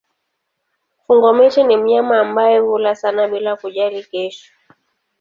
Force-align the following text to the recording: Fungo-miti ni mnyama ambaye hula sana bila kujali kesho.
Fungo-miti 1.07 1.63
ni 1.63 1.77
mnyama 1.77 2.19
ambaye 2.19 2.59
hula 2.59 2.95
sana 2.95 3.27
bila 3.27 3.55
kujali 3.55 4.03
kesho. 4.03 4.53